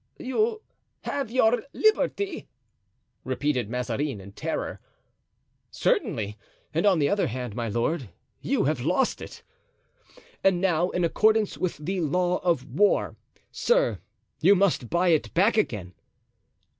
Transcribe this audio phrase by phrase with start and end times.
[0.17, 0.63] "You
[1.03, 2.47] have your liberty?"
[3.23, 4.79] repeated Mazarin, in terror.
[5.69, 6.37] "Certainly;
[6.73, 8.09] and on the other hand, my lord,
[8.41, 9.43] you have lost it,
[10.43, 13.15] and now, in accordance with the law of war,
[13.51, 13.99] sir,
[14.41, 15.93] you must buy it back again."